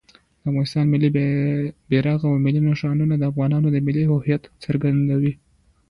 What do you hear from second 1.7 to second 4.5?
بیرغ او ملي نښانونه د افغانانو د ملي هویت